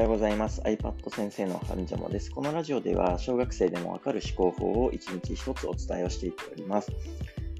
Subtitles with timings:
[0.00, 0.62] はようございます。
[0.62, 2.30] iPad 先生のハンジャモです。
[2.30, 6.90] このラジオでは、小学生でもわかる思考法を一日一つお伝えをしていっております。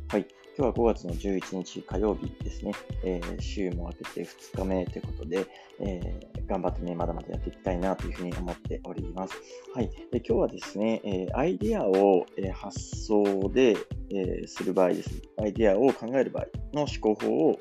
[0.08, 0.26] はい。
[0.56, 2.72] 今日は5月の11日火曜日ですね。
[3.04, 5.46] えー、週も明けて2日目ということで、
[5.80, 9.34] えー、頑張ってね、まだまだやっていきたいなというふうに思っております。
[9.74, 9.90] はい。
[10.10, 13.76] で今日はですね、えー、アイデアを、え発想で、
[14.08, 15.20] えする場合ですね。
[15.42, 17.58] アイデアを考える場合の思考法を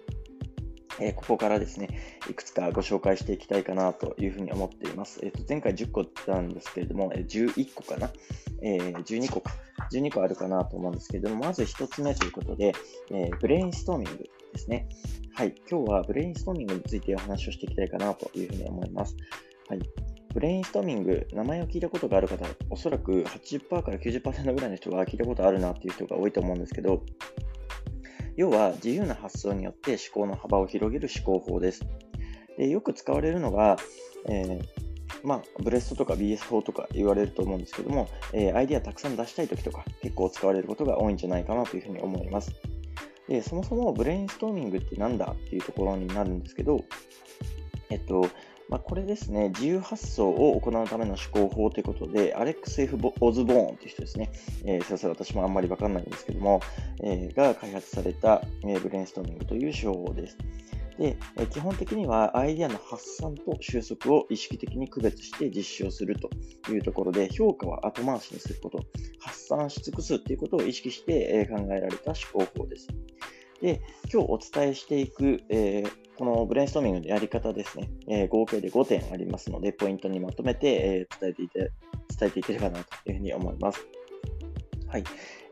[1.00, 1.90] えここからですね、
[2.30, 5.20] いくつかご紹介していきたいかなというふうに思っています。
[5.24, 8.12] えー、と前回10個なんですけれども、え11個かな、
[8.62, 9.54] え、12個か、
[9.92, 12.74] 12個あるかなと思うんですけれども、まず1つ目ということで、
[13.12, 14.18] えブレインストーミング
[14.54, 14.88] ですね。
[15.34, 19.16] はい、今日はブレインストーミングについてお話をしていきたいかなというふうに思います。
[19.70, 19.80] はい、
[20.34, 27.04] ブレインストーミング、名前を聞いたことがある方、おそらく80%から90%ぐらいの人が聞いたことあるなっていう人が多いと思うんですけど、
[28.40, 31.86] 要は自由な発想によって思考の幅を広げる思考法です。
[32.58, 33.76] でよく使われるのが、
[34.30, 34.64] えー、
[35.28, 42.54] まあ、ブレストとか BS 法とか言われると思うんですけども、えー、アイデアたくさん出したいときとか結構使われることが多いんじゃないかなというふうに思います。
[43.28, 46.86] でそもそもブレインストーミングってなんだっていうところになるんですけど、
[47.90, 48.26] えっと、
[48.70, 54.32] まあ、これですね、自由発想を行うための思考法ということで、アレックス・ F・ オズボーンという人ですね、
[54.64, 56.62] えー、すいません、私もあんまりわかんないんですけども、
[57.02, 60.38] えー、が開発された、えー、ブレインストーミングという手法です。
[61.00, 66.30] で、え基本的にはアイディアの発散と収束を意識的に区別して実施をすると
[66.72, 68.84] いうところで、評価は後回しにすること、
[69.20, 72.88] 発散し尽くすということを意識して、え考えられた思考法です。
[73.62, 81.72] で、今日お伝えしていく、えーこのブレインストーミングのやり方ですね、えー、合計で5点ありますので、ポイントにまとめて、えー、伝えていて
[82.20, 83.88] 伝えていければなというふうに思います。
[84.90, 85.04] はい。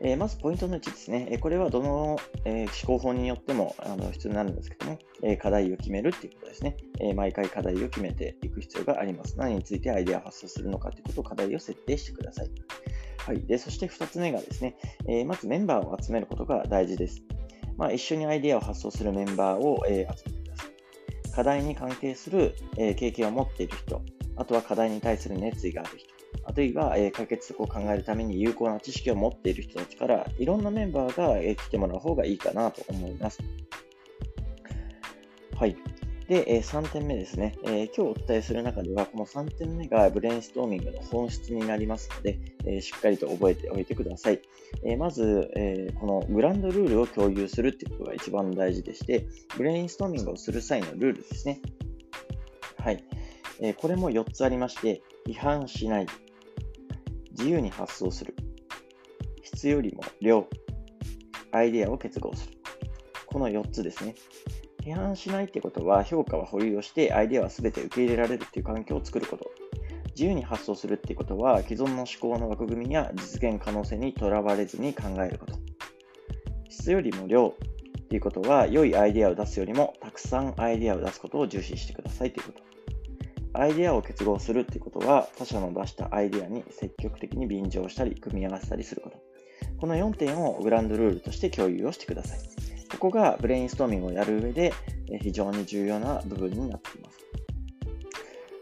[0.02, 1.26] えー、まずポイントの1ですね。
[1.30, 9.38] えこれはどの、えー、思考法によってもあの必要になるんですけども、えー、課題を決めるっていうことですね、え毎回課題を決めていく必要があります。
[9.38, 12.50] 何についてアイデアを発想するのかということを課題を設定してください。
[13.16, 13.40] はい。
[13.46, 14.76] で、そして2つ目がですね、
[15.08, 17.22] えまずメンバーを集めることが大事です。
[17.78, 24.02] まあ、一緒にアイデアを発想するメンバーを、え集めてください課題に関係する、え経験を持っている人、
[24.36, 26.10] あとは課題に対する熱意がある人、
[26.44, 33.38] あるいは、え解決策を考えるために有効な知識を持っている人たちから、いろんなメンバーが、え来てもらう方がいいかなと思います。
[35.56, 35.76] はい。
[36.28, 44.42] で、え3点目ですね、え今日お伝えする中では、この3点目がブレインストーミングの本質になりますので、えしっかりと覚えておいてください。
[44.84, 51.62] えまず、えこのグランドルールを共有するっていうことが一番大事でして、ブレインストーミングをする際のルールですね。
[52.76, 53.02] はい。
[53.60, 56.06] えこれも4つありまして、批判しない、
[57.30, 58.36] 自由に発想する、
[59.44, 60.46] 質よりも量、
[61.52, 62.58] アイデアを結合する。
[63.24, 64.14] この4つですね。
[64.88, 69.50] 批判しないってことは、評価は保留をして、アイデアは全て受け入れられるっていう環境を作ること。
[70.10, 75.54] 自由に発想するっていうことは、既存の思考の枠組みや実現可能性にとらわれずに考えること。
[76.70, 77.54] 質よりも量
[78.00, 82.62] っていうことは、良いアイデアを出すよりも、たくさんアイデアを出すことを重視してくださいということ。
[83.60, 89.18] アイデアを結合するっていうことは、他者の出したアイデアに積極的に便乗したり、組み合わせたりすること。
[89.78, 92.57] この4点をグランドルールとして共有をしてください。
[92.98, 94.72] ここがブレインストーミングをやる上で
[95.20, 97.18] 非常に重要な部分になっています。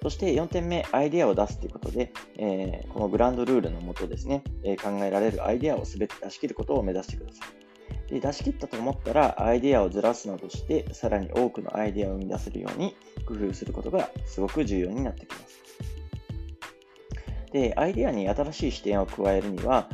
[0.02, 7.44] そして4点目、アイデアを出すということで、えー、このグランドルールのもとですね、えー、考えられるアイデアを全て出し切ることを目指してくださ
[8.08, 8.12] い。
[8.12, 12.94] で出し切ったと思ったら、アイデアをずらすなどして、さらに多くのアイデアを生み出せるように
[13.26, 15.62] 工夫することがすごく重要になってきます。
[17.52, 19.88] で、アイデアに新しい視点を加えるには、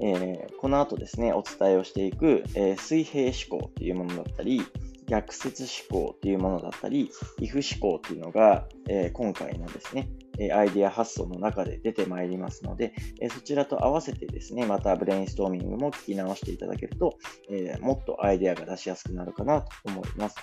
[0.00, 4.62] えー、この後ですね、お伝えをしていく、えー、水平思考というものだったり、
[5.06, 10.08] 逆説思考というものだったり、if 思考というのが、えー、今回のですね、
[10.52, 12.94] アイデア発想の中で出てまいりますので、
[13.30, 17.18] そちらと合わせてですね、またブレインストーミングも聞き直していただけると、
[17.48, 20.36] えもっとアイデアが出しやすくなるかなと思います。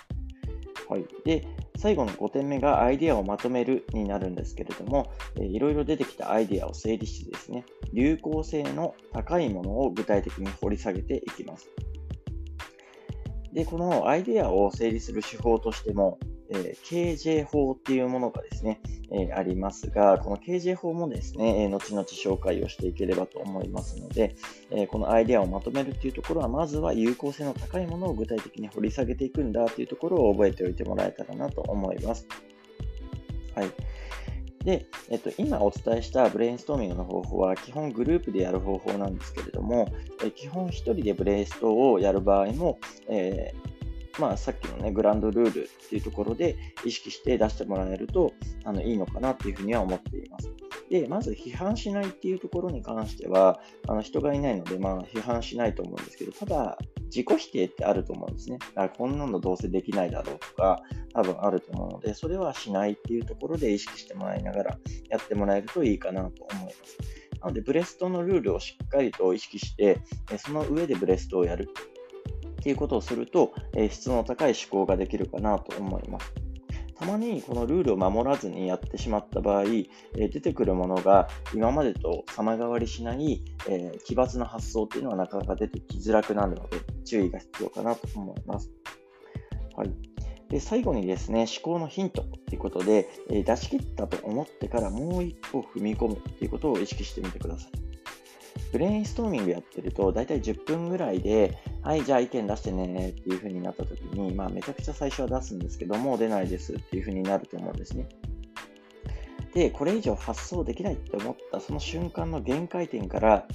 [0.92, 1.06] はい。
[1.24, 7.64] で、最後の5点目がアイデアをまとめるになるんですけれども、えいろいろ出てきたアイデアを整理してですね、
[7.94, 11.70] 流行性の高いものを具体的に掘り下げていきます。
[13.54, 16.20] で、このアイデアを整理する手法としても、
[16.54, 24.36] えー、KJ 法っていうものがですね、え、ありますが、この KJ 法もですね、え、後々紹介をしていければと思いますので、
[24.70, 32.28] えこのアイデアをまとめるっていうところは、まずは有効性の高いものを具体的に掘り下げていくんだというところを覚えておいてもらえたらなと思います。
[33.56, 33.72] はい。
[34.66, 39.92] で、えっと、今お伝えしたブレインストーミングの方法は基本グループでやる方法なんですけれども、
[40.24, 43.71] え基本1人でブレインストをやる場合も、えー
[44.20, 46.56] まあ、さっきのね、グランドルールっていうところで
[46.86, 48.34] 意識して出してもらえると、
[48.66, 50.52] あの、いいのかなっていうふうには思っています。
[50.90, 58.58] で、まず批判しないっていうところに関しては、あの人がいないので、まあ、批判しないと思うんですけど、ただ、自己否定ってあると思うんですね。
[58.60, 60.82] だからこんなのどうせできないだろうとか、
[61.14, 64.80] 多分あると思うので、それはしないっていうところで意識してもらいながら
[65.10, 66.98] やってもらえるといいかなと思います。
[67.42, 70.00] なので、ブレストのルールをしっかりと意識して、
[70.38, 71.70] その上でブレストをやる
[72.62, 76.32] っていうことをすると、え質の高い思考ができるかなと思います。
[76.96, 79.64] たまにこのルールを守らずにやってしまった場合、
[80.16, 88.70] え出てくるものが今までと様変わりしない、え奇抜な発想っていうのはなかなか出てきづらくなるので注意が必要かなと思います。
[89.76, 89.92] はい。
[90.50, 97.91] で最後にですね、思考のヒントということで、え出し切ったと思ってからもう一歩踏み込むということを意識してみてください。
[98.72, 108.08] ブレインストーミングやってると、だいたい10分ぐらいで、はい、じゃあ意見出してねっていう風になった時に、まあめちゃくちゃ最初は出すんですけども、出ないですっていう風になると思うんですね。
[109.54, 113.48] で、これ以上発想できないって思ったその瞬間の限界点から、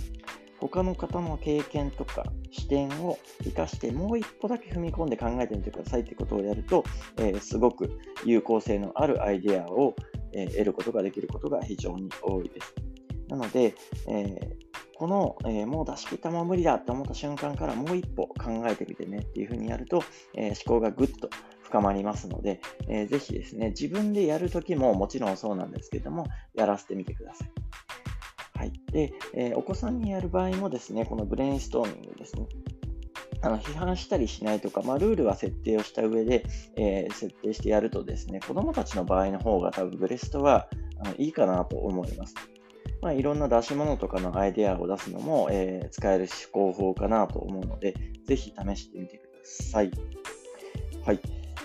[0.59, 6.85] 他の方の経験とか視点を生かしてもう一歩だけ踏み込んで考えてみてくださいってことをやると、
[7.19, 9.95] えー、すごく有効性のあるアイデアを、
[10.33, 12.75] えー、得ることができることが非常に多いです。
[13.29, 13.75] なので、
[14.09, 14.66] えー、
[14.99, 20.03] この、えー、もう出し切ったも無理だって思った瞬間からもう一歩考えてみてねっていうふうにやると、
[20.35, 21.29] えー、思考がぐっと
[21.63, 27.51] 深まりますので、えー、ぜひですね、自分でやるときももちろんそうなんですけども、やらせてみてください。
[28.59, 28.73] はい。
[28.91, 32.47] で、え、お子さんにやる場合もですね、このブレインストーミングですね。
[33.43, 36.45] あの批判したりしないとか、まあ、ルールは設定をした上で、
[36.77, 40.69] えー、設定してやるとですね、子供たちの場合の方が多分ブレストは
[41.01, 42.35] あのいいかなと思います。
[43.07, 47.95] まあ、いろんな出し物とかのアイデアを出すのも、えー、使える思考法かなと思うので、
[48.27, 49.93] ぜひ試してみてください。
[51.05, 51.21] はい。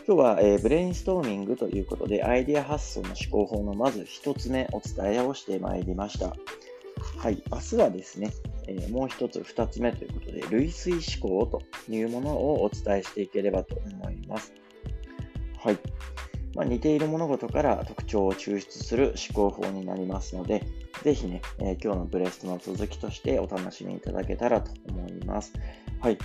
[0.06, 6.28] 今日は、えー、ブレインストーミングということで、アイデア発想の思考法のまず1つ目お伝えをしてまいりました。
[7.18, 7.42] はい。
[7.52, 8.30] 明日はですね、
[8.68, 14.54] えー、もう1つ2つ目ということで、類推思考というものをお伝えしていければと思います。
[15.58, 15.80] はい。
[16.56, 20.64] まあ、似ている物事から特徴を抽出する思考法になりますので、
[21.04, 25.54] ぜひね、えー、今日のブレストの続きとしてお楽しみいただけたらと思います。
[26.00, 26.18] はい。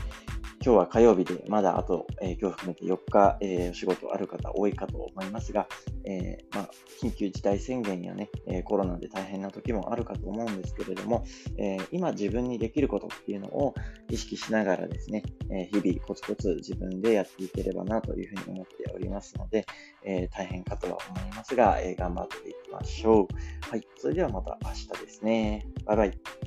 [0.67, 5.69] 今日は火曜日で、まだあと、えー、今日含めて4日、えー、お仕事ある方多いかと思いますが、
[6.05, 6.71] えー、まあ、
[7.01, 11.25] 緊急事態宣言やね、えコロナで大変な時もあるかと思うんですけれども、
[11.57, 13.75] え今自分にできることっていうのを
[14.11, 15.23] 意識しながらですね、
[15.53, 19.67] え日々コツコツ自分でやっていければなというふうに思っておりますので、
[20.05, 23.71] え大変かとは思いますが、え頑張っていきましょう。
[23.71, 23.87] はい。
[23.99, 25.65] それではまた明日ですね。
[25.85, 26.45] バイバイ。